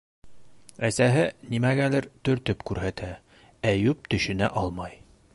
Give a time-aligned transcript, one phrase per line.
[0.87, 3.09] Әсәһе нимәгәлер төртөп күрһәтә,
[3.73, 4.97] Әйүп төшөнә алмай...